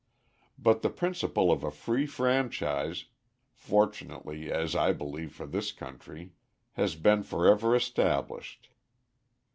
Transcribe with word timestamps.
But 0.57 0.81
the 0.81 0.89
principle 0.89 1.51
of 1.51 1.63
a 1.63 1.69
free 1.69 2.07
franchise 2.07 3.05
fortunately, 3.53 4.51
as 4.51 4.75
I 4.75 4.93
believe, 4.93 5.31
for 5.31 5.45
this 5.45 5.71
country 5.71 6.33
has 6.71 6.95
been 6.95 7.21
forever 7.21 7.75
established. 7.75 8.69